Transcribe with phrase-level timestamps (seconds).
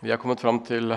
[0.00, 0.94] Vi er kommet fram til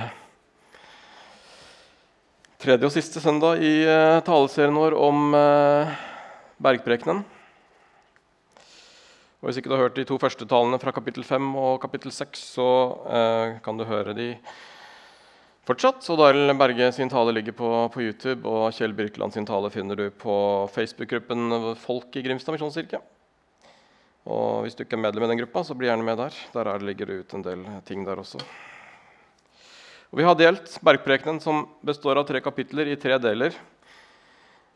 [2.64, 5.92] tredje og siste søndag i uh, taleserien vår om uh,
[6.64, 7.20] bergprekenen.
[9.42, 12.16] Og Hvis ikke du har hørt de to første talene fra kapittel 5 og kapittel
[12.16, 12.70] 6, så
[13.12, 14.30] eh, kan du høre de
[15.68, 16.00] fortsatt.
[16.00, 20.00] Så Daril Berge sin tale ligger på, på, YouTube, og Kjell Birkeland sin tale finner
[20.00, 20.40] du på
[20.72, 23.04] Facebook-gruppen Folk i Grimstad misjonskirke.
[24.32, 26.44] Og Hvis du ikke er medlem i den gruppa, så bli gjerne med der.
[26.56, 28.40] Der ligger det ut en del ting der også.
[30.14, 33.56] Og vi har delt Bergprekenen, som består av tre kapitler, i tre deler.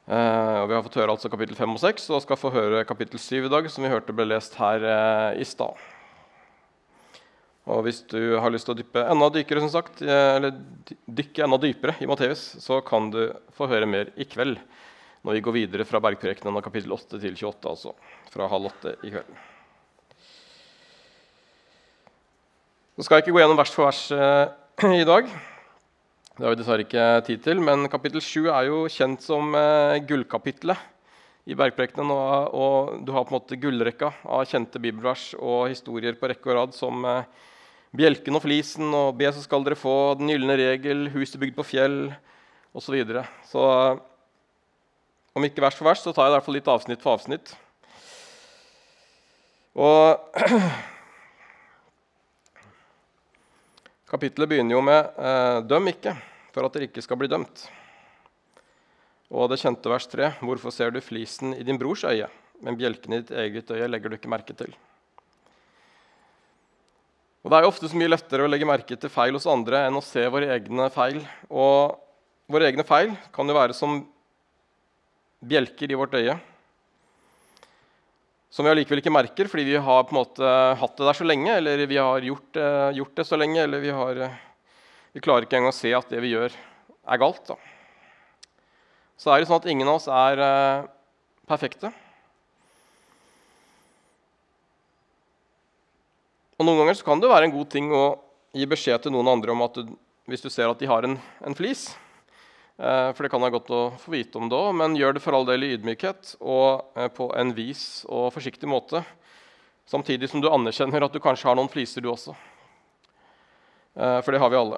[0.09, 2.81] Eh, og Vi har fått høre altså kapittel 5 og 6 og skal få høre
[2.89, 5.77] kapittel 7 i dag, som vi hørte ble lest her eh, i stad.
[7.69, 10.57] Og Hvis du har lyst til å dyppe enda dypere, som sagt, eh, eller
[11.05, 14.57] dykke enda dypere i Matteus, så kan du få høre mer i kveld
[15.21, 17.93] når vi går videre fra Bergprekenen av kapittel 8 til 28, altså
[18.33, 19.41] fra halv åtte i kveld.
[22.97, 24.47] Så skal jeg ikke gå gjennom vers for vers eh,
[24.83, 25.25] i dag.
[26.37, 29.97] Det har vi dessverre ikke tid til, men kapittel 7 er jo kjent som eh,
[30.05, 30.77] gullkapitlet
[31.49, 32.11] i bergprekenen.
[32.13, 36.51] Og, og, du har på en måte gullrekka av kjente bibelvers og historier på rekke
[36.51, 37.47] og rad som eh,
[37.97, 41.65] Bjelken og flisen og Be, så skal dere få, Den gylne regel, Huset bygd på
[41.65, 42.83] fjell osv.
[42.85, 43.23] Så, videre.
[43.49, 44.03] så eh,
[45.39, 47.55] om ikke vers for vers, så tar jeg i hvert fall litt avsnitt for avsnitt.
[49.73, 50.37] Og
[54.07, 56.13] Kapittelet begynner jo med eh, 'døm ikke,
[56.55, 57.65] for at dere ikke skal bli dømt'.
[59.35, 62.29] Og det kjente vers 3.: Hvorfor ser du flisen i din brors øye,
[62.63, 64.71] men bjelken i ditt eget øye legger du ikke merke til?
[67.43, 69.85] Og Det er jo ofte så mye lettere å legge merke til feil hos andre
[69.87, 71.19] enn å se våre egne feil.
[71.51, 71.99] Og
[72.47, 74.01] våre egne feil kan jo være som
[75.43, 76.39] bjelker i vårt øye
[78.57, 81.25] som vi allikevel ikke merker fordi vi har på en måte hatt det der så
[81.29, 84.39] lenge, eller vi har gjort, uh, gjort det så lenge, eller vi, har, uh,
[85.13, 86.55] vi klarer ikke engang å se at det vi gjør,
[87.05, 87.43] er galt.
[87.45, 87.53] Da.
[89.21, 90.87] Så er det sånn at ingen av oss er uh,
[91.45, 91.93] perfekte.
[96.57, 98.07] Og Noen ganger kan det være en god ting å
[98.57, 99.93] gi beskjed til noen andre om at du,
[100.25, 101.13] hvis du ser at de har en,
[101.45, 102.06] en flis, Eh,
[102.77, 105.33] for det kan være godt å få vite om det òg, men gjør det for
[105.33, 109.01] all del i ydmykhet og eh, på en vis og forsiktig måte.
[109.89, 112.35] Samtidig som du anerkjenner at du kanskje har noen fliser, du også.
[113.97, 114.77] Eh, for det har vi alle.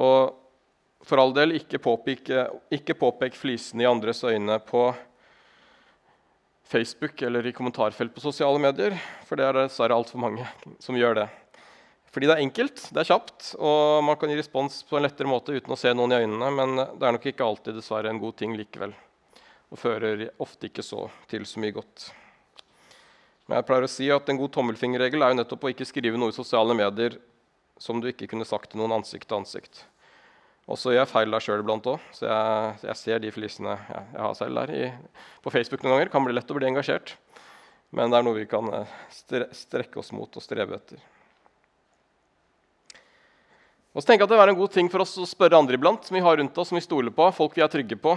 [0.00, 2.32] Og for all del, ikke påpek,
[2.72, 4.86] ikke påpek flisene i andres øyne på
[6.64, 8.96] Facebook eller i kommentarfelt på sosiale medier,
[9.28, 10.48] for det er dessverre altfor mange
[10.80, 11.28] som gjør det.
[12.14, 15.26] Fordi det er enkelt, det er kjapt, og man kan gi respons på en lettere
[15.26, 18.20] måte uten å se noen i øynene, men det er nok ikke alltid dessverre en
[18.22, 18.92] god ting likevel.
[19.74, 22.12] Og fører ofte ikke så til så mye godt.
[23.48, 26.20] Men jeg pleier å si at en god tommelfingerregel er jo nettopp å ikke skrive
[26.20, 27.16] noe i sosiale medier
[27.82, 29.82] som du ikke kunne sagt til noen ansikt til ansikt.
[30.70, 34.04] Også gjør jeg feil der sjøl iblant òg, så jeg, jeg, ser de flisene jeg,
[34.14, 34.84] jeg har selv der i,
[35.42, 36.12] på Facebook noen ganger.
[36.14, 37.16] Kan bli lett å bli engasjert,
[37.90, 41.02] men det er noe vi kan eh, strekke oss mot og strebe etter.
[43.94, 45.78] Og så tenker jeg at Det er en god ting for oss å spørre andre
[45.78, 48.16] iblant, som vi har rundt oss, som vi stoler på, folk vi er trygge på.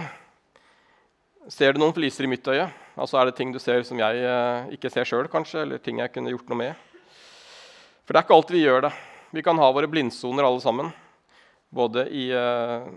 [1.48, 2.66] Ser du noen fliser i mitt øye?
[2.98, 5.62] Altså Er det ting du ser som jeg eh, ikke ser sjøl, kanskje?
[5.62, 6.82] Eller ting jeg kunne gjort noe med?
[8.02, 8.92] For det er ikke alltid vi gjør det.
[9.38, 10.90] Vi kan ha våre blindsoner alle sammen.
[11.70, 12.90] Både i, eh,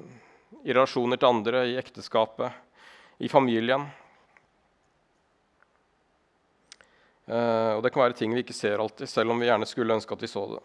[0.65, 2.49] i relasjoner til andre, i ekteskapet,
[3.21, 3.85] i familien.
[7.29, 10.01] Eh, og det kan være ting vi ikke ser alltid, selv om vi gjerne skulle
[10.01, 10.63] ønske at vi så det.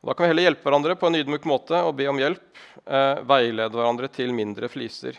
[0.00, 2.46] Da kan vi heller hjelpe hverandre på en ydmyk måte og be om hjelp.
[2.86, 5.18] Eh, veilede hverandre til mindre fliser,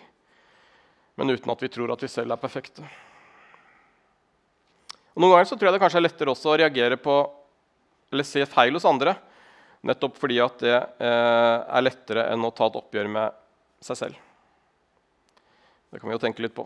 [1.19, 2.85] men uten at vi tror at vi selv er perfekte.
[5.13, 7.17] Og noen ganger så tror jeg det kanskje er lettere også å reagere på
[8.11, 9.13] eller se feil hos andre,
[9.87, 13.37] nettopp fordi at det eh, er lettere enn å ta et oppgjør med
[13.85, 14.17] seg selv.
[15.91, 16.65] Det kan vi jo tenke litt på.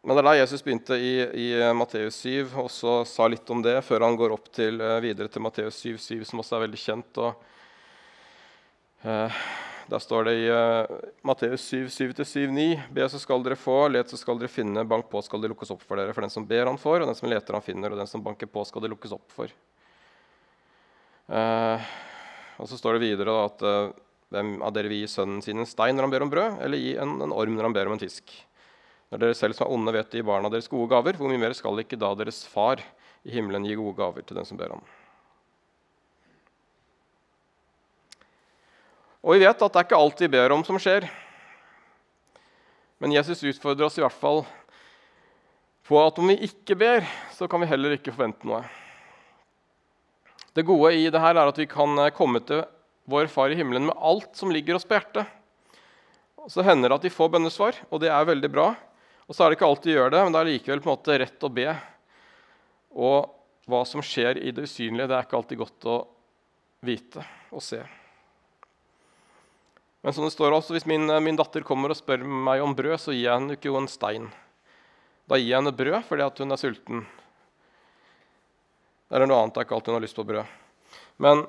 [0.00, 3.50] Men det er da Jesus begynte i, i eh, Matteus 7 og så sa litt
[3.52, 6.56] om det før han går opp til, eh, videre til Matteus 7, 7, som også
[6.56, 7.20] er veldig kjent.
[7.20, 7.42] Og,
[9.04, 9.42] eh,
[9.90, 10.86] der står det i uh,
[11.26, 15.08] Matteus 7, 7-7, 9.: Be, så skal dere få, let, så skal dere finne, bank
[15.10, 16.14] på, skal det lukkes opp for dere.
[16.14, 18.22] For den som ber, han får, og den som leter, han finner, og den som
[18.22, 19.50] banker på, skal det lukkes opp for.
[21.26, 21.90] Uh,
[22.62, 23.98] og så står det videre da, at uh,
[24.30, 26.84] hvem av dere vil gi sønnen sin en stein når han ber om brød, eller
[26.84, 28.30] gi en, en orm når han ber om en fisk?
[29.10, 31.54] Når dere selv som er onde, vet gi barna deres gode gaver, hvor mye mer
[31.58, 32.82] skal ikke da deres far
[33.26, 34.84] i himmelen gi gode gaver til den som ber ham?
[39.20, 41.08] Og vi vet at det er ikke alt vi ber om, som skjer.
[43.02, 44.44] Men Jesus utfordrer oss i hvert fall
[45.90, 47.02] på at om vi ikke ber,
[47.34, 48.62] så kan vi heller ikke forvente noe.
[50.54, 52.62] Det gode i det her er at vi kan eh, komme til
[53.10, 55.26] vår Far i himmelen med alt som ligger oss på hjertet.
[56.50, 58.68] Så hender det at de får bønnesvar, og det er veldig bra.
[59.30, 60.96] Og så er det ikke alltid de gjør det, men det er likevel på en
[60.96, 61.68] måte rett å be.
[62.98, 63.28] Og
[63.70, 65.98] hva som skjer i det usynlige, det er ikke alltid godt å
[66.82, 67.22] vite
[67.54, 67.78] og se.
[70.02, 72.96] Men som det står også, hvis min, min datter kommer og spør meg om brød,
[72.98, 74.26] så gir jeg henne ikke en stein.
[75.30, 77.06] Da gir jeg henne brød fordi hun er sulten.
[79.06, 79.54] Det er noe annet.
[79.54, 80.58] Det er ikke alltid hun har lyst på brød.
[81.22, 81.46] Men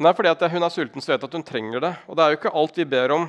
[0.00, 1.90] Nei, fordi hun er sulten, så vet jeg at hun trenger det.
[2.08, 3.26] Og det er jo ikke alt vi ber om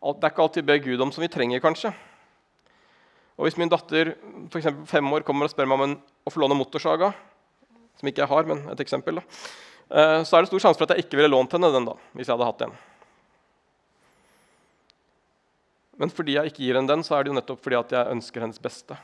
[0.00, 1.92] det er ikke alt vi ber Gud om som vi trenger, kanskje.
[3.36, 4.14] Og Hvis min datter
[4.50, 7.12] for eksempel, fem år kommer og spør meg om en, å få låne motorsaga,
[7.96, 9.24] som ikke jeg har, men et eksempel, da,
[9.90, 11.96] eh, så er det stor sjanse for at jeg ikke ville lånt henne den da,
[12.16, 12.76] hvis jeg hadde hatt en.
[16.00, 18.16] Men fordi jeg ikke gir henne den, så er det jo nettopp fordi at jeg
[18.16, 18.96] ønsker hennes beste.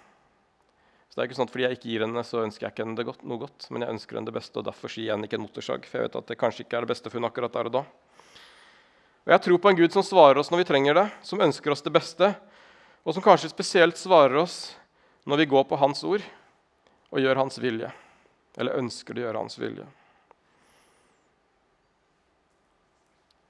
[1.08, 2.84] Så det er ikke sånn at Fordi jeg ikke gir henne, så ønsker jeg ikke
[2.86, 3.66] henne godt, noe godt.
[3.68, 5.84] Men jeg ønsker henne det beste, og derfor sier jeg henne ikke en motorsag.
[5.88, 7.74] For jeg vet at det kanskje ikke er det beste for henne akkurat der og
[7.74, 7.82] da.
[9.22, 11.70] Og Jeg tror på en Gud som svarer oss når vi trenger det, som ønsker
[11.70, 12.32] oss det beste,
[13.06, 14.74] og som kanskje spesielt svarer oss
[15.26, 16.24] når vi går på Hans ord
[17.12, 17.90] og gjør Hans vilje.
[18.58, 19.86] Eller ønsker å gjøre Hans vilje.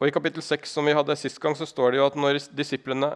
[0.03, 2.41] Og I kapittel 6 som vi hadde sist gang, så står det jo at når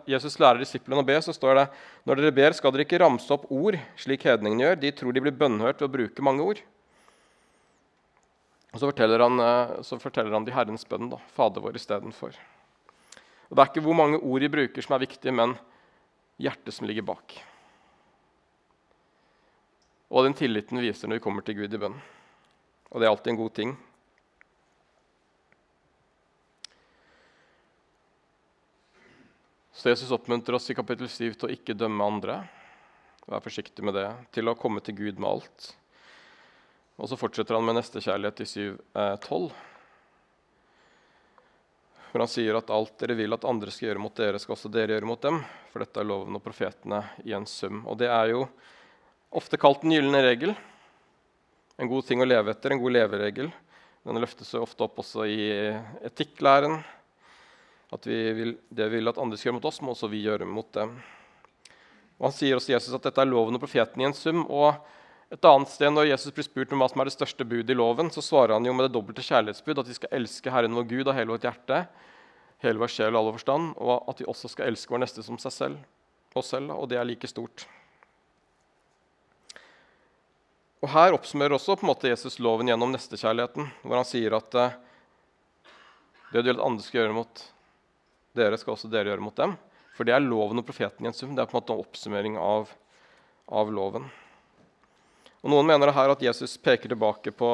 [0.07, 1.65] Jesus lærer disiplene å be, så står det
[2.07, 4.79] når dere ber, skal dere ikke ramse opp ord slik hedningene gjør.
[4.85, 6.61] De tror de blir bønnhørt ved å bruke mange ord.
[8.77, 12.35] Og så forteller han, eh, så forteller han de Herrens bønn, da, Fader vår, istedenfor.
[13.49, 15.55] Det er ikke hvor mange ord de bruker, som er viktig, men
[16.37, 17.39] hjertet som ligger bak.
[20.13, 21.97] Og den tilliten viser når vi kommer til Gud i bønn.
[22.93, 23.73] Og det er alltid en god ting.
[29.73, 32.43] Så Jesus oppmuntrer oss i kapittel 7 til å ikke dømme andre.
[33.25, 34.11] Vær forsiktig med det.
[34.37, 35.73] Til å komme til Gud med alt.
[36.97, 38.79] Og så fortsetter han med nestekjærlighet i 7.12.
[38.97, 39.65] Eh,
[42.09, 44.73] For han sier at alt dere vil at andre skal gjøre mot dere, skal også
[44.73, 45.43] dere gjøre mot dem.
[45.73, 47.83] For dette er loven og profetene i en sum.
[47.85, 48.47] Og det er jo
[49.37, 50.57] ofte kalt den gylne regel.
[51.77, 53.53] En god ting å leve etter, en god leveregel.
[54.07, 55.51] Den løftes ofte opp også i
[56.09, 56.79] etikklæren.
[57.93, 60.25] At vi vil, det vi vil at andre skal gjøre mot oss, må også vi
[60.25, 60.97] gjøre mot dem.
[62.17, 64.47] Og Han sier også Jesus at dette er loven og profeten i en sum.
[64.49, 64.81] og
[65.35, 67.79] et annet sted, Når Jesus blir spurt om hva som er det største budet i
[67.79, 70.87] loven, så svarer han jo med det dobbelte kjærlighetsbud, at vi skal elske Herren vår
[70.87, 71.87] Gud av hele vårt hjerte,
[72.63, 75.25] hele vår sjel og all vår forstand, og at vi også skal elske vår neste
[75.27, 75.83] som seg selv,
[76.37, 77.67] oss selv, og det er like stort.
[80.85, 84.59] Og Her oppsummerer også på en måte Jesus loven gjennom nestekjærligheten, hvor han sier at
[84.61, 84.77] eh,
[86.31, 87.47] det du vil at andre skal gjøre mot
[88.37, 89.55] dere skal også dere gjøre mot dem.
[89.97, 91.33] For det er loven og profeten i en sum.
[91.33, 92.69] Det er på en måte en oppsummering av,
[93.49, 94.11] av loven.
[95.47, 97.49] Og Noen mener her at Jesus peker tilbake på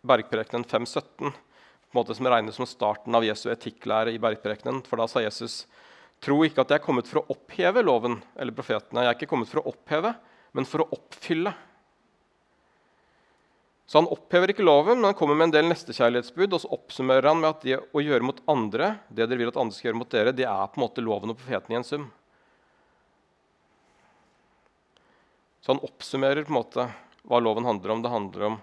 [0.00, 4.78] bergprekenen 5.17, på en måte som regnes som starten av Jesu etikklære i bergprekenen.
[4.88, 5.66] For da sa Jesus
[6.24, 9.02] tro ikke at jeg er kommet for å oppheve loven eller profetene.
[9.04, 10.14] Jeg er ikke kommet for å oppheve,
[10.56, 11.52] men for å oppfylle.
[13.84, 16.48] Så han opphever ikke loven, men han kommer med en del nestekjærlighetsbud.
[16.48, 19.60] Og så oppsummerer han med at det å gjøre mot andre, det dere vil at
[19.60, 21.88] andre skal gjøre mot dere, det er på en måte loven og profeten i en
[21.92, 22.08] sum.
[25.60, 26.86] Så han oppsummerer på en måte
[27.28, 28.02] hva loven handler om.
[28.02, 28.58] Det handler om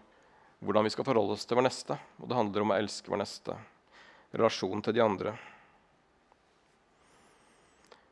[0.66, 1.98] hvordan vi skal forholde oss til vår neste.
[2.22, 3.58] Og det handler om å elske vår neste.
[4.34, 5.36] Relasjonen til de andre.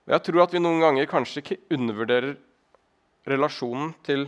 [0.05, 2.35] Jeg tror at vi noen ganger kanskje ikke undervurderer
[3.25, 4.27] relasjonen til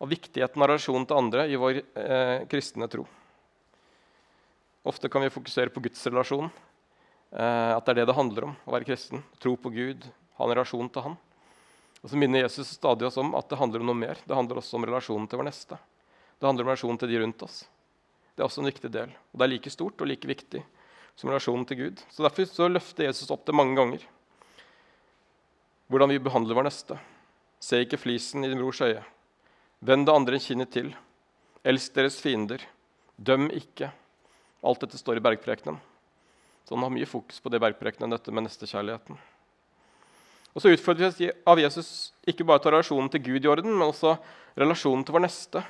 [0.00, 3.04] og viktigheten av relasjonen til andre i vår eh, kristne tro.
[4.88, 6.48] Ofte kan vi fokusere på Guds relasjon,
[7.36, 9.20] eh, at det er det det handler om å være kristen.
[9.42, 10.06] Tro på Gud,
[10.38, 11.18] ha en relasjon til Han.
[12.00, 14.20] Og så minner Jesus stadig oss om at det handler om noe mer.
[14.24, 15.76] Det handler også om relasjonen til vår neste.
[16.40, 17.62] Det handler om relasjonen til de rundt oss.
[18.34, 19.12] Det er også en viktig del.
[19.32, 20.62] Og det er like stort og like viktig
[21.20, 22.02] som relasjonen til Gud.
[22.08, 24.06] Så Derfor så løfter Jesus opp det mange ganger.
[25.92, 26.96] Hvordan vi behandler vår neste.
[27.60, 29.02] Se ikke flisen i din brors øye.
[29.84, 30.94] Vend det andre kinnet til.
[31.64, 32.64] Elsk deres fiender.
[33.20, 33.90] Døm ikke.
[34.64, 35.80] Alt dette står i bergprekenen.
[36.64, 39.18] Så han har mye fokus på det bergprekenen, dette med nestekjærligheten.
[40.54, 44.16] Og så utfordres av Jesus ikke bare til relasjonen til Gud i orden, men også
[44.58, 45.62] relasjonen til vår neste.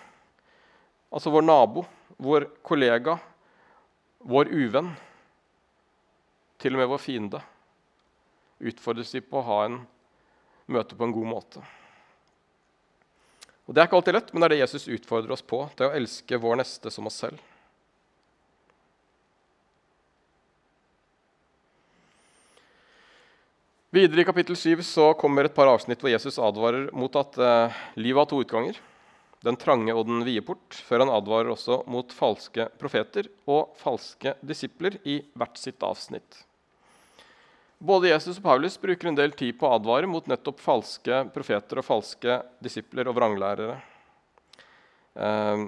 [1.13, 1.85] Altså vår nabo,
[2.17, 3.19] vår kollega,
[4.25, 4.93] vår uvenn.
[6.61, 7.43] Til og med vår fiende.
[8.61, 9.79] Utfordres vi på å ha en
[10.71, 11.63] møte på en god måte.
[13.67, 15.63] Og Det er ikke alltid lett, men det er det Jesus utfordrer oss på.
[15.79, 17.39] Er å elske vår neste som oss selv.
[23.91, 27.79] Videre i kapittel 7 så kommer et par avsnitt hvor Jesus advarer mot at eh,
[27.99, 28.77] livet har to utganger.
[29.43, 34.35] den trange og den vide port, før han advarer også mot falske profeter og falske
[34.45, 36.45] disipler i hvert sitt avsnitt.
[37.81, 41.81] Både Jesus og Paulus bruker en del tid på å advare mot nettopp falske profeter
[41.81, 43.81] og falske disipler og vranglærere.
[45.17, 45.67] Eh,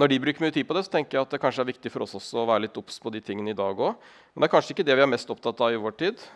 [0.00, 1.92] når de bruker mye tid på det, så tenker jeg at det kanskje er viktig
[1.94, 4.10] for oss også å være litt obs på de tingene i dag òg.
[4.32, 6.30] Men det er kanskje ikke det vi er mest opptatt av i vår tid.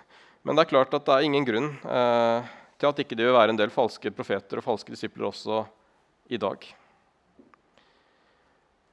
[0.44, 3.36] Men det er klart at det er ingen grunn eh, til at ikke det vil
[3.36, 5.62] være en del falske profeter og falske disipler også
[6.28, 6.66] i dag.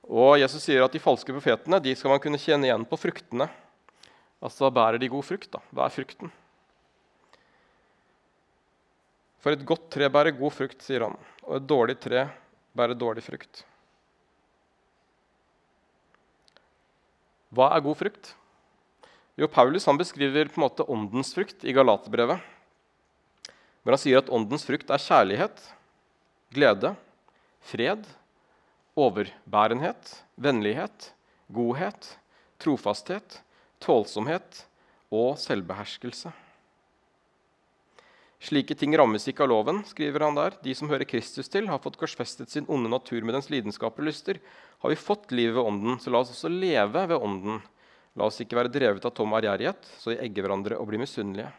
[0.08, 3.50] Og Jesus sier at de falske profetene de skal man kunne kjenne igjen på fruktene.
[4.42, 5.52] Altså bærer de god frukt?
[5.54, 5.60] da?
[5.76, 6.32] Hva er frukten?
[9.42, 12.28] For et godt tre bærer god frukt, sier han, og et dårlig tre
[12.78, 13.64] bærer dårlig frukt.
[17.52, 18.36] Hva er god frukt?
[19.42, 22.44] Jo, Paulus han beskriver på en måte åndens frukt i Galaterbrevet.
[23.82, 25.64] Hvor han sier at åndens frukt er kjærlighet,
[26.54, 26.92] glede,
[27.66, 28.06] fred,
[28.94, 31.10] overbærenhet, vennlighet,
[31.50, 32.12] godhet,
[32.62, 33.40] trofasthet,
[33.82, 34.62] tålsomhet
[35.10, 36.30] og selvbeherskelse.
[38.46, 40.62] Slike ting rammes ikke av loven, skriver han der.
[40.62, 44.14] De som hører Kristus til, har fått korsfestet sin onde natur med dens lidenskaper og
[44.14, 44.38] lyster.
[44.86, 47.62] Har vi fått livet ved Ånden, så la oss også leve ved Ånden.
[48.20, 51.52] La oss ikke være drevet av tom ærgjerrighet, så vi egger hverandre og blir misunnelige.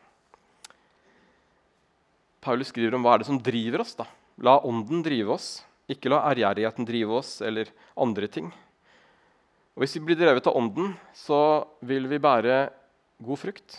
[2.43, 3.95] Paulus skriver om hva er det som driver oss.
[3.97, 4.09] da.
[4.43, 8.51] La Ånden drive oss, ikke la ærgjerrigheten drive oss eller andre ting.
[9.73, 12.69] Og Hvis vi blir drevet av Ånden, så vil vi bære
[13.23, 13.79] god frukt.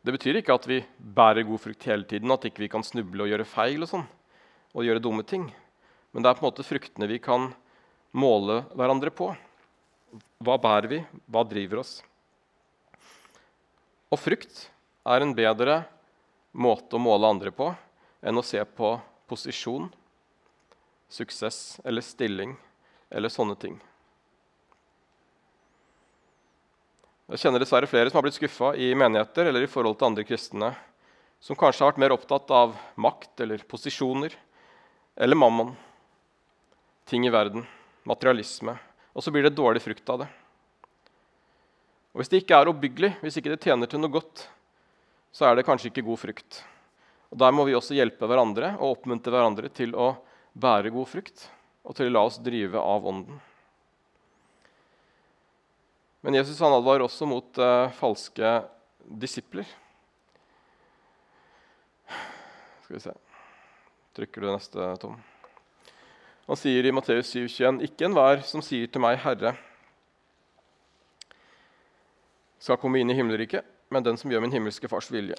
[0.00, 2.86] Det betyr ikke at vi bærer god frukt hele tiden, at ikke vi ikke kan
[2.86, 4.06] snuble og gjøre feil og sånn,
[4.72, 5.50] og gjøre dumme ting.
[6.14, 7.50] Men det er på en måte fruktene vi kan
[8.16, 9.34] måle hverandre på.
[10.42, 11.00] Hva bærer vi?
[11.26, 11.98] Hva driver oss?
[14.08, 14.68] Og frukt
[15.08, 15.82] er en bedre
[16.56, 17.68] måte å måle andre på
[18.24, 18.94] enn å se på
[19.28, 19.90] posisjon,
[21.08, 22.56] suksess eller stilling
[23.10, 23.76] eller sånne ting.
[27.28, 30.24] Jeg kjenner dessverre flere som har blitt skuffa i menigheter eller i forhold til andre
[30.24, 30.72] kristne,
[31.40, 34.32] som kanskje har vært mer opptatt av makt eller posisjoner
[35.18, 35.74] eller mammon,
[37.04, 37.66] ting i verden,
[38.08, 38.78] materialisme.
[39.16, 40.28] Og så blir det dårlig frukt av det.
[42.12, 44.48] Og Hvis det ikke er oppbyggelig, hvis ikke det tjener til noe godt,
[45.34, 46.62] så er det kanskje ikke god frukt.
[47.30, 50.14] Og Der må vi også hjelpe hverandre og oppmuntre hverandre til å
[50.58, 51.44] bære god frukt
[51.84, 53.38] og til å la oss drive av Ånden.
[56.26, 58.56] Men Jesus han advarer også mot eh, falske
[59.06, 59.68] disipler.
[62.84, 63.16] Skal vi se
[64.18, 65.14] Trykker du neste, Tom?
[66.48, 69.52] Han sier i Matteus 7,21.: Ikke enhver som sier til meg, Herre,
[72.58, 75.36] skal komme inn i himmelriket, men den som gjør min himmelske fars vilje.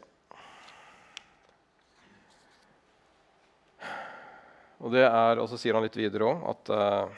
[4.79, 7.17] Og det er, og så sier han litt videre òg at uh,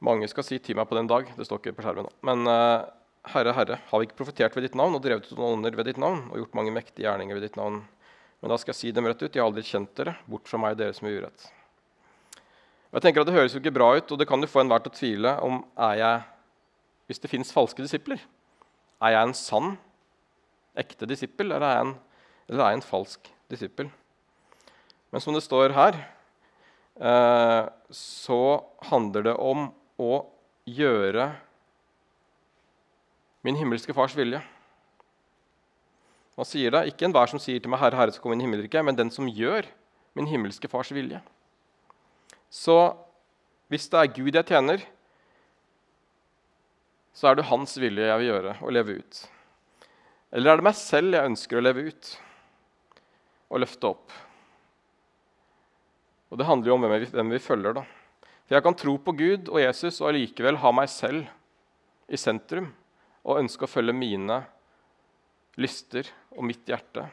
[0.00, 1.34] mange skal si 'til meg på den dag'.
[1.36, 2.06] Det står ikke på skjermen.
[2.06, 2.14] nå.
[2.22, 2.86] Men uh,
[3.34, 5.90] Herre, Herre, har vi ikke profetert ved ditt navn og drevet ut noen ånder ved
[5.90, 7.82] ditt navn og gjort mange mektige gjerninger ved ditt navn?
[8.40, 9.34] Men da skal jeg si dem rett ut.
[9.34, 10.16] Jeg har aldri kjent dere.
[10.30, 11.57] Bort fra meg, dere som er urett.
[12.88, 14.80] Jeg tenker at Det høres jo ikke bra ut, og det kan jo få enhver
[14.84, 16.22] til å tvile om er jeg,
[17.08, 18.20] hvis det fins falske disipler.
[19.04, 19.74] Er jeg en sann,
[20.78, 21.92] ekte disippel, eller er jeg en,
[22.48, 23.90] eller er jeg en falsk disippel?
[25.12, 26.00] Men som det står her,
[26.96, 28.42] eh, så
[28.88, 29.68] handler det om
[30.00, 30.24] å
[30.64, 31.30] gjøre
[33.44, 34.40] min himmelske fars vilje.
[36.38, 38.46] Han sier det, Ikke enhver som sier til meg 'Herre, Herre, skal komme inn i
[38.46, 39.66] himmelriket', men den som gjør
[40.14, 41.20] min himmelske fars vilje.
[42.48, 42.76] Så
[43.68, 44.84] hvis det er Gud jeg tjener,
[47.12, 49.20] så er det hans vilje jeg vil gjøre og leve ut.
[50.32, 52.10] Eller er det meg selv jeg ønsker å leve ut
[53.48, 54.16] og løfte opp?
[56.28, 57.72] Og Det handler jo om hvem vi, hvem vi følger.
[57.80, 57.84] da.
[58.46, 61.28] For jeg kan tro på Gud og Jesus og allikevel ha meg selv
[62.08, 62.70] i sentrum
[63.24, 64.42] og ønske å følge mine
[65.60, 67.08] lyster og mitt hjerte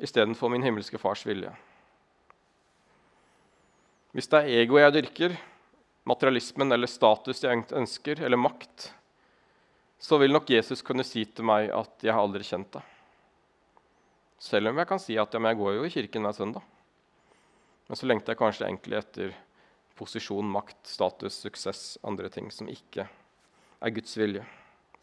[0.00, 1.50] istedenfor min himmelske fars vilje.
[4.16, 5.32] Hvis det er ego jeg dyrker,
[6.08, 8.86] materialismen eller status jeg ønsker, eller makt,
[10.00, 12.94] så vil nok Jesus kunne si til meg at 'jeg har aldri kjent deg'.
[14.38, 16.62] Selv om jeg kan si at ja, jeg går jo i kirken hver søndag.
[17.88, 19.34] Men så lengter jeg kanskje egentlig etter
[19.94, 23.06] posisjon, makt, status, suksess, andre ting som ikke
[23.82, 24.46] er Guds vilje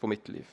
[0.00, 0.46] for mitt liv.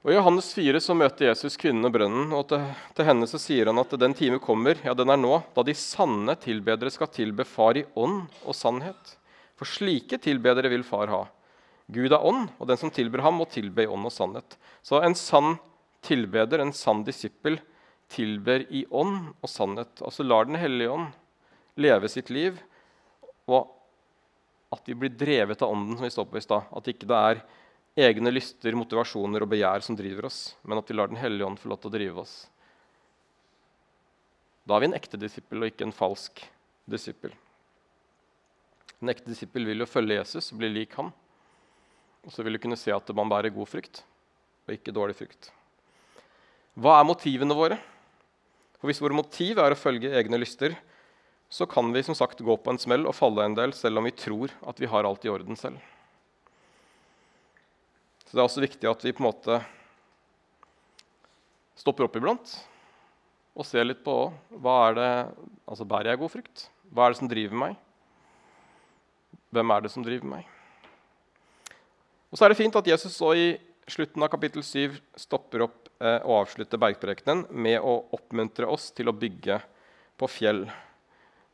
[0.00, 2.62] Og I Johannes 4 så møter Jesus kvinnen og brønnen, og til,
[2.96, 5.74] til, henne så sier han at den time kommer, ja, den er nå, da de
[5.76, 9.12] sanne tilbedere skal tilbe Far i ånd og sannhet.
[9.60, 11.20] For slike tilbedere vil Far ha.
[11.92, 14.56] Gud er ånd, og den som tilber ham, må tilbe i ånd og sannhet.
[14.80, 15.58] Så en sann
[16.06, 17.60] tilbeder, en sann disippel,
[18.10, 20.00] tilber i ånd og sannhet.
[20.00, 21.10] Altså lar Den hellige ånd
[21.76, 22.56] leve sitt liv,
[23.44, 23.68] og
[24.72, 26.72] at de blir drevet av ånden, som vi står på i stad.
[26.72, 27.44] At ikke det er
[27.98, 31.58] egne lyster, motivasjoner og begjær som driver oss, men at vi lar Den hellige ånd
[31.58, 32.34] få lov til å drive oss.
[34.66, 36.44] Da er vi en ekte disippel og ikke en falsk
[36.90, 37.32] disippel.
[39.00, 41.10] En ekte disippel vil jo følge Jesus og bli lik ham.
[42.26, 44.02] Og så vil du kunne se at man bærer god frukt,
[44.68, 45.48] og ikke dårlig frukt.
[46.76, 47.80] Hva er motivene våre?
[48.78, 50.76] For Hvis våre motiv er å følge egne lyster,
[51.50, 54.06] så kan vi som sagt gå på en smell og falle en del, selv om
[54.06, 55.80] vi tror at vi har alt i orden selv.
[58.30, 59.56] Så Det er også viktig at vi på en måte
[61.74, 62.52] stopper opp iblant
[63.58, 64.12] og ser litt på
[64.62, 65.08] hva er det,
[65.66, 66.62] altså bærer jeg god frukt.
[66.94, 67.72] Hva er det som driver meg?
[69.50, 70.52] Hvem er det som driver meg?
[72.30, 73.48] Og så er det fint at Jesus så i
[73.90, 79.10] slutten av kapittel 7 stopper opp eh, og avslutter bergprekenen med å oppmuntre oss til
[79.10, 79.58] å bygge
[80.22, 80.68] på fjell.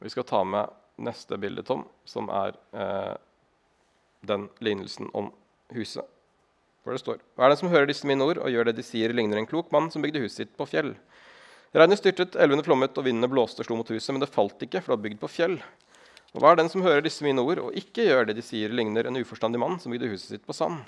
[0.04, 3.16] Vi skal ta med neste bilde, Tom, som er eh,
[4.28, 5.32] den lignelsen om
[5.72, 6.04] huset.
[6.86, 8.84] Hvor det står Hva er det som hører disse mine ord og gjør det de
[8.86, 10.92] sier, ligner en klok mann som bygde huset sitt på fjell.
[11.74, 14.78] Regnet styrtet, elvene flommet, og vindene blåste og slo mot huset, men det falt ikke,
[14.78, 15.56] for det var bygd på fjell.
[16.36, 18.70] Og hva er den som hører disse mine ord og ikke gjør det de sier,
[18.70, 20.86] ligner en uforstandig mann som bygde huset sitt på sand.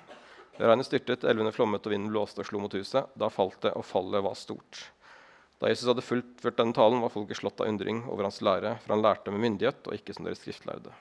[0.63, 3.11] Regnet styrtet, elvene flommet og vinden blåste og slo mot huset.
[3.19, 4.85] Da falt det, og fallet var stort.
[5.59, 8.95] Da Jesus hadde fullført denne talen, var folket slått av undring over hans lære, for
[8.95, 10.95] han lærte med myndighet og ikke som deres skriftlærde.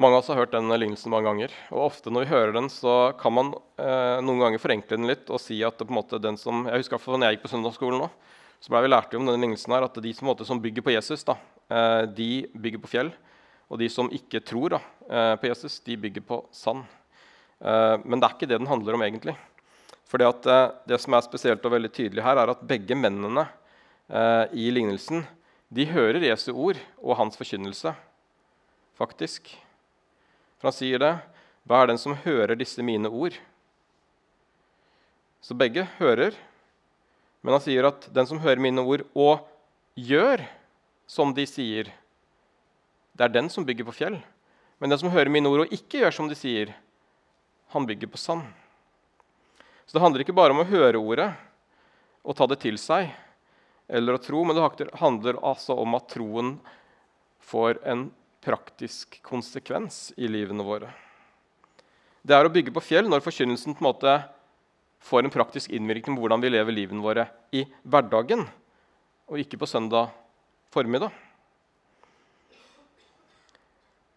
[0.00, 1.54] Mange av oss har hørt den lignelsen mange ganger.
[1.68, 5.28] og ofte når vi hører den, så kan man eh, noen ganger forenkle den litt
[5.28, 7.44] og si at det på en måte den som, jeg husker for når jeg gikk
[7.44, 8.08] på søndagsskolen nå,
[8.64, 10.96] så ble vi lært om denne lignelsen her, at de som, måte, som bygger på
[10.96, 11.36] Jesus, da,
[11.68, 13.12] eh, de bygger på fjell.
[13.68, 16.88] Og de som ikke tror da, eh, på Jesus, de bygger på sand.
[17.60, 19.36] Eh, men det er ikke det den handler om egentlig.
[20.08, 23.50] For det, eh, det som er spesielt og veldig tydelig her, er at begge mennene
[24.08, 25.26] eh, i lignelsen
[25.68, 27.92] de hører Jesu ord og hans forkynnelse,
[28.96, 29.52] faktisk.
[30.60, 31.14] For han sier det.
[31.64, 33.36] Hva er den som hører disse mine ord?
[35.40, 36.36] Så begge hører,
[37.40, 39.46] men han sier at den som hører mine ord og
[39.96, 40.44] gjør
[41.08, 41.88] som de sier,
[43.16, 44.18] det er den som bygger på fjell.
[44.80, 46.72] Men den som hører mine ord og ikke gjør som de sier,
[47.72, 48.44] han bygger på sand.
[49.84, 51.32] Så det handler ikke bare om å høre ordet
[52.22, 53.10] og ta det til seg
[53.90, 56.54] eller å tro, men det handler altså om at troen
[57.50, 58.06] får en
[58.44, 60.90] praktisk konsekvens i livene våre.
[62.20, 64.14] Det er å bygge på fjell når forkynnelsen på en måte
[65.04, 67.26] får en praktisk innvirkning på hvordan vi lever livene våre
[67.56, 68.44] i hverdagen,
[69.30, 70.10] og ikke på søndag
[70.74, 71.12] formiddag.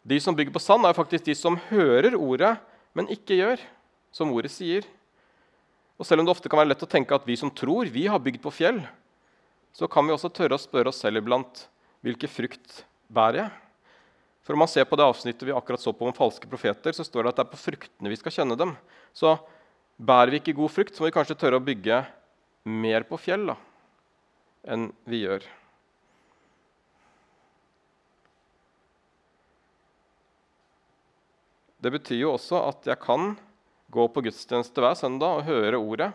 [0.03, 2.57] De som bygger på sand, er faktisk de som hører ordet,
[2.91, 3.61] men ikke gjør
[4.11, 4.83] som ordet sier.
[5.95, 8.09] Og Selv om det ofte kan være lett å tenke at vi som tror, vi
[8.11, 8.81] har bygd på fjell,
[9.73, 11.67] så kan vi også tørre å spørre oss selv iblant
[12.03, 13.62] hvilke frukt bærer jeg?
[14.43, 17.05] For om man ser på det avsnittet vi akkurat så på om falske profeter, så
[17.07, 18.73] står det at det er på fruktene vi skal kjenne dem.
[19.15, 19.37] Så
[19.95, 22.01] bærer vi ikke god frukt, så må vi kanskje tørre å bygge
[22.67, 23.55] mer på fjell da,
[24.67, 25.47] enn vi gjør.
[31.83, 33.33] Det betyr jo også at jeg kan
[33.91, 36.11] gå på gudstjeneste hver søndag og høre ordet,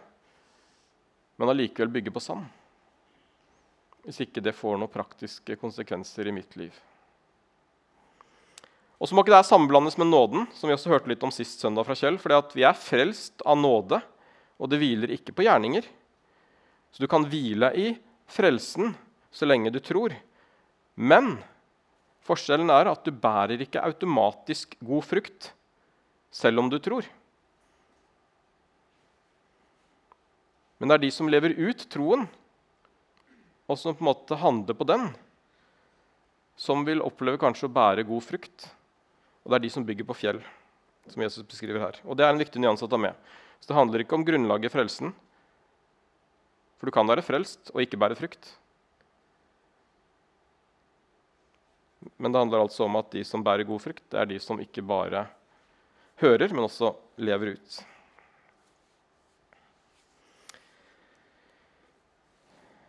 [1.36, 2.48] men allikevel bygge på sand.
[4.04, 6.72] Hvis ikke det får noen praktiske konsekvenser i mitt liv.
[8.98, 11.62] Og så må ikke det sammenblandes med nåden, som vi også hørte litt om sist
[11.62, 12.18] søndag fra Kjell.
[12.18, 14.00] fordi vi er frelst av nåde,
[14.58, 15.86] og det hviler ikke på gjerninger.
[16.90, 17.92] Så du kan hvile i
[18.26, 18.96] frelsen
[19.30, 20.16] så lenge du tror.
[20.98, 21.36] Men
[22.26, 25.52] forskjellen er at du bærer ikke automatisk god frukt
[26.34, 27.06] selv om du tror.
[30.78, 32.26] Men det er de som lever ut troen,
[33.68, 35.08] og som på en måte handler på den,
[36.58, 38.68] som vil oppleve kanskje å bære god frukt.
[39.44, 40.40] Og det er de som bygger på fjell,
[41.08, 41.98] som Jesus beskriver her.
[42.04, 43.16] Og det er en viktig nyanse å ta med.
[43.60, 45.12] Så det handler ikke om grunnlaget i frelsen.
[46.78, 48.52] For du kan være frelst og ikke bære frukt.
[52.16, 54.60] Men det handler altså om at de som bærer god frukt, det er de som
[54.62, 55.26] ikke bare
[56.22, 57.80] hører, men også lever ut.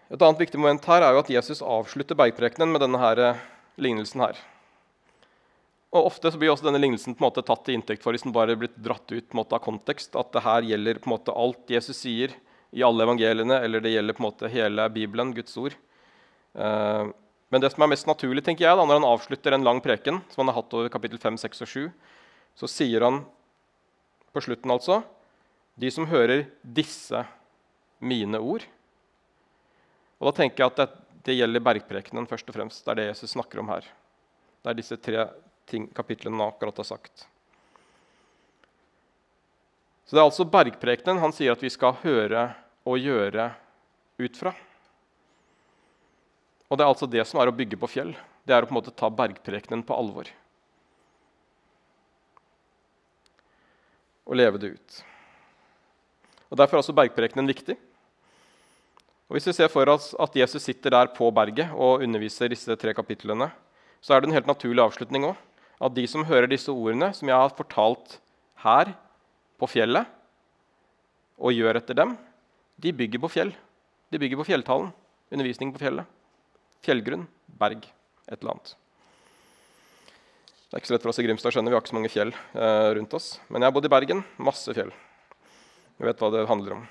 [0.10, 3.42] Et annet viktig moment her er jo at Jesus avslutter bergprekenen med denne her, eh,
[3.78, 4.40] lignelsen her.
[5.90, 8.26] Og Ofte så blir også denne lignelsen på en måte tatt til inntekt for hvis
[8.26, 10.14] den bare blitt dratt ut måte, av kontekst.
[10.20, 12.36] At det her gjelder på en måte alt Jesus sier
[12.70, 15.74] i alle evangeliene, eller det gjelder på en måte hele Bibelen, Guds ord.
[16.54, 17.10] Uh,
[17.50, 20.22] men det som er mest naturlig tenker jeg, da, når han avslutter en lang preken,
[20.30, 21.88] som han har hatt over kapittel 5, 6 og 7,
[22.62, 23.24] så sier han
[24.30, 25.00] på slutten altså
[25.80, 27.24] De som hører disse
[28.04, 28.66] mine ord.
[30.20, 30.88] Og da tenker jeg at det,
[31.26, 32.84] det gjelder bergprekenen først og fremst.
[32.84, 33.88] Det er det Jesus snakker om her.
[34.60, 35.24] Det er disse tre
[35.70, 37.28] ting, han akkurat har sagt.
[40.10, 42.48] Så det er altså bergprekenen han sier at vi skal høre
[42.90, 43.52] og gjøre
[44.18, 44.56] ut fra.
[46.70, 48.16] Og det er altså det som er å bygge på fjell.
[48.42, 50.30] Det er å på en måte ta bergprekenen på alvor.
[54.26, 55.00] Og leve det ut.
[56.50, 57.78] Og Derfor er også bergprekenen viktig.
[59.30, 62.78] Og Hvis vi ser for oss at Jesus sitter der på berget og underviser disse
[62.82, 63.52] tre kapitlene,
[64.02, 65.38] så er det en helt naturlig avslutning òg.
[65.80, 68.18] At de som hører disse ordene, som jeg har fortalt
[68.66, 68.92] her
[69.60, 70.10] på fjellet,
[71.40, 72.18] og gjør etter dem,
[72.80, 73.54] de bygger på fjell.
[74.12, 74.92] De bygger på fjelltalen.
[75.32, 76.08] Undervisning på fjellet.
[76.84, 77.28] Fjellgrunn.
[77.60, 77.88] Berg.
[78.28, 78.76] Et eller annet.
[80.70, 81.54] Det er ikke så lett for oss i Grimstad.
[81.56, 83.32] skjønner Vi har ikke så mange fjell eh, rundt oss.
[83.48, 84.24] Men jeg har bodd i Bergen.
[84.38, 84.92] Masse fjell.
[86.00, 86.84] Vi vet hva det handler om.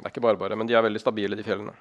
[0.00, 1.74] Det er ikke bare bare, men de er veldig stabile, de fjellene.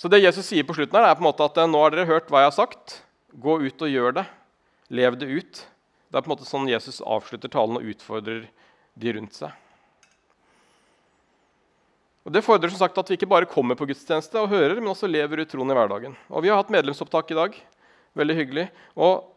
[0.00, 2.08] Så det Jesus sier på slutten, her er på en måte at nå har dere
[2.08, 3.02] hørt hva jeg har sagt.
[3.36, 4.22] Gå ut og gjør det.
[4.96, 5.58] Lev det ut.
[6.08, 8.46] Det er på en måte sånn Jesus avslutter talen og utfordrer
[8.96, 9.52] de rundt seg.
[12.24, 14.88] Og Det fordrer som sagt at vi ikke bare kommer på gudstjeneste og hører, men
[14.92, 16.16] også lever ut troen i hverdagen.
[16.32, 17.60] Og Vi har hatt medlemsopptak i dag.
[18.16, 18.66] Veldig hyggelig.
[18.96, 19.28] Og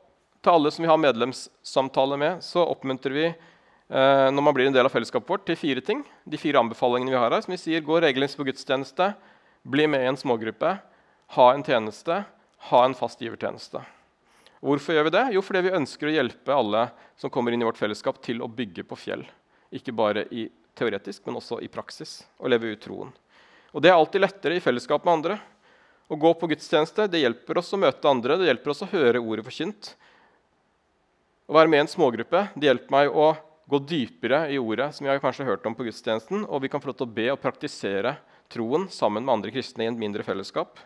[0.43, 4.75] til alle som vi har medlemssamtale med, så oppmuntrer vi eh, når man blir en
[4.75, 6.07] del av fellesskapet vårt, til fire ting.
[6.23, 7.43] De fire anbefalingene vi har her.
[7.43, 9.11] som vi sier, Gå regelmessig på gudstjeneste,
[9.63, 10.77] bli med i en smågruppe,
[11.35, 12.23] ha en tjeneste,
[12.69, 13.81] ha en fast givertjeneste.
[14.63, 15.23] Hvorfor gjør vi det?
[15.35, 16.85] Jo, fordi vi ønsker å hjelpe alle
[17.19, 19.25] som kommer inn i vårt fellesskap, til å bygge på fjell.
[19.75, 20.45] Ikke bare i
[20.77, 22.21] teoretisk, men også i praksis.
[22.39, 23.11] Og leve ut troen.
[23.73, 25.39] Og Det er alltid lettere i fellesskap med andre.
[26.07, 29.21] Å gå på gudstjeneste det hjelper oss å møte andre, det hjelper oss å høre
[29.23, 29.93] ordet forkynt.
[31.47, 33.31] Å være med i en smågruppe det hjelper meg å
[33.71, 36.83] gå dypere i ordet, som jeg har kanskje hørt om på gudstjenesten, og vi kan
[36.83, 38.17] få lov til å be og praktisere
[38.53, 40.77] troen sammen med andre kristne i en mindre fellesskap.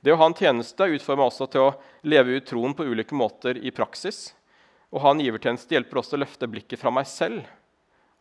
[0.00, 3.58] Det å ha en tjeneste utformer også til å leve ut troen på ulike måter
[3.58, 4.28] i praksis.
[4.94, 7.48] Å ha en givertjeneste hjelper også å løfte blikket fra meg selv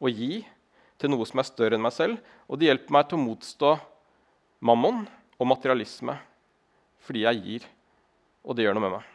[0.02, 0.42] og gi
[0.98, 2.18] til noe som er større enn meg selv.
[2.50, 3.76] Og det hjelper meg til å motstå
[4.66, 5.06] mammon
[5.38, 6.18] og materialisme
[7.08, 7.68] fordi jeg gir,
[8.44, 9.14] og det gjør noe med meg.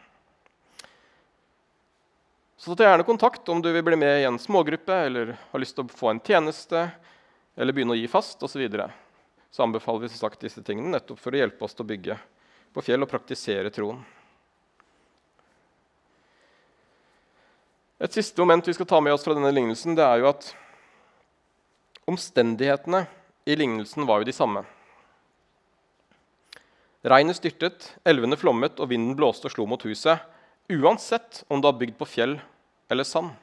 [2.57, 5.75] Så ta gjerne kontakt om du vil bli med i en smågruppe eller har lyst
[5.77, 6.87] til å få en tjeneste
[7.53, 8.63] eller begynne å gi fast osv
[9.53, 12.17] så anbefaler vi som sagt disse tingene nettopp for å hjelpe oss til å bygge
[12.73, 13.99] på fjell og praktisere troen.
[18.01, 20.49] Et siste moment vi skal ta med oss fra denne lignelsen, det er jo at
[22.09, 23.05] omstendighetene
[23.45, 24.65] i lignelsen var jo de samme.
[27.05, 30.23] Regnet styrtet, elvene flommet, og vinden blåste og slo mot huset.
[30.71, 32.39] Uansett om det var bygd på fjell
[32.91, 33.35] eller sand.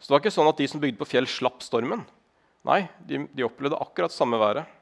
[0.00, 2.02] Så det var ikke sånn at de som bygde på fjell, slapp stormen.
[2.66, 4.73] Nei, de, de opplevde akkurat samme været.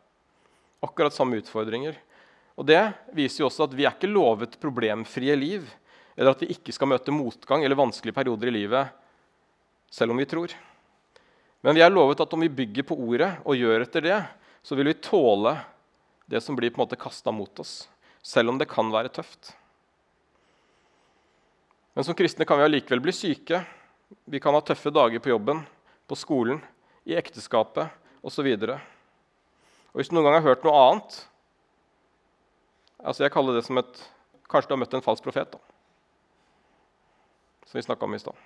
[0.82, 1.96] Akkurat samme utfordringer.
[2.58, 2.82] Og Det
[3.16, 5.68] viser jo også at vi er ikke lovet problemfrie liv,
[6.16, 8.98] eller at vi ikke skal møte motgang eller vanskelige perioder i livet
[9.92, 10.52] selv om vi tror.
[11.60, 14.20] Men vi er lovet at om vi bygger på ordet og gjør etter det,
[14.64, 15.54] så vil vi tåle
[16.30, 17.90] det som blir på en måte kasta mot oss,
[18.24, 19.52] selv om det kan være tøft.
[21.92, 23.60] Men som kristne kan vi allikevel bli syke.
[24.24, 25.60] Vi kan ha tøffe dager på jobben,
[26.08, 26.62] på skolen,
[27.04, 27.92] i ekteskapet
[28.24, 28.48] osv.
[29.92, 31.20] Og hvis du noen gang har hørt noe annet
[33.02, 34.02] altså Jeg kaller det som et
[34.52, 35.48] Kanskje du har møtt en falsk profet.
[35.48, 35.58] da,
[37.64, 38.36] Som vi snakka om i stad.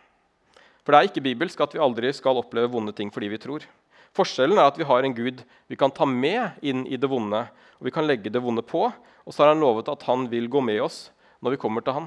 [0.84, 3.64] For det er ikke bibelsk at vi aldri skal oppleve vonde ting fordi vi tror.
[4.14, 7.42] Forskjellen er at vi har en Gud vi kan ta med inn i det vonde.
[7.50, 10.46] og Vi kan legge det vonde på, og så har han lovet at han vil
[10.46, 11.10] gå med oss
[11.42, 12.06] når vi kommer til han.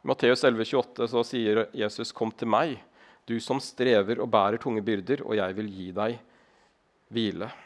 [0.00, 2.80] I Matteus 11,28 så sier Jesus, 'Kom til meg,
[3.26, 6.18] du som strever og bærer tunge byrder, og jeg vil gi deg
[7.12, 7.65] hvile'.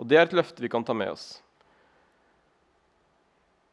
[0.00, 1.42] Og Det er et løfte vi kan ta med oss.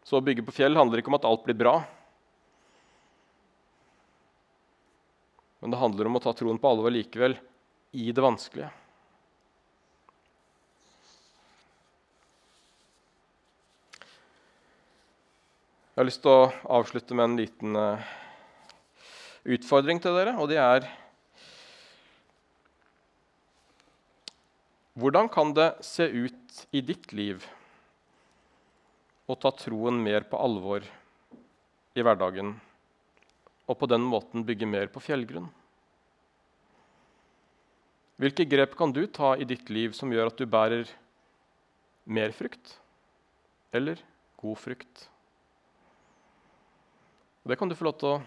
[0.03, 1.77] Så å bygge på fjell handler ikke om at alt blir bra.
[5.63, 7.37] Men det handler om å ta troen på alvor likevel,
[7.95, 8.69] i det vanskelige.
[15.95, 18.09] Jeg har lyst til å avslutte med en liten uh,
[19.49, 20.85] utfordring til dere, og det er
[24.97, 27.43] Hvordan kan det se ut i ditt liv
[29.29, 30.87] å ta troen mer på alvor
[31.93, 32.55] i hverdagen
[33.67, 35.51] og på den måten bygge mer på fjellgrunn?
[38.17, 40.89] Hvilke grep kan du ta i ditt liv som gjør at du bærer
[42.09, 42.79] mer frukt
[43.77, 44.01] eller
[44.41, 45.07] god frukt?
[47.45, 48.21] Det kan du få lov til å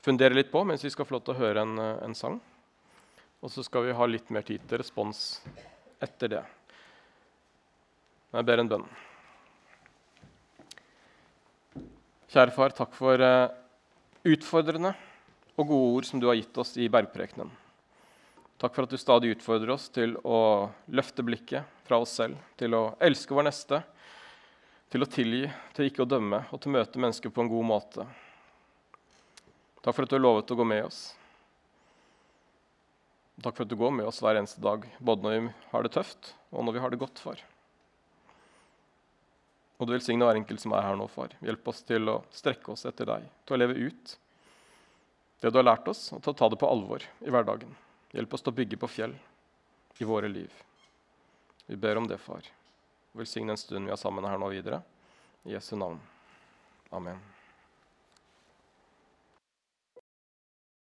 [0.00, 1.76] fundere litt på mens vi skal få lov til å høre en,
[2.08, 2.40] en sang.
[3.38, 5.40] Og så skal vi ha litt mer tid til respons
[6.02, 6.44] etter det.
[8.34, 8.88] Jeg ber en bønn.
[12.28, 13.48] Kjære far, takk for uh,
[14.28, 14.90] utfordrende
[15.56, 17.48] og gode ord som du har gitt oss i bergprekenen.
[18.58, 22.74] Takk for at du stadig utfordrer oss til å løfte blikket fra oss selv, til
[22.74, 23.80] å elske vår neste,
[24.90, 25.46] til å tilgi,
[25.76, 28.06] til ikke å dømme og til å møte mennesker på en god måte.
[29.78, 31.00] Takk for at du har lovet å gå med oss.
[33.42, 35.92] Takk for at du går med oss hver eneste dag, både når vi har det
[35.94, 37.42] tøft, og når vi har det godt, far.
[39.78, 41.36] Og du velsigne hver enkelt som er her nå, far.
[41.44, 44.16] Hjelp oss til å strekke oss etter deg, til å leve ut
[45.38, 47.76] det du har lært oss, og til å ta det på alvor i hverdagen.
[48.10, 49.14] Hjelp oss til å bygge på fjell
[50.02, 50.50] i våre liv.
[51.70, 52.42] Vi ber om det, far.
[53.14, 54.82] Velsign den stunden vi har sammen her nå videre.
[55.46, 56.00] I Jesu navn.
[56.90, 57.37] Amen.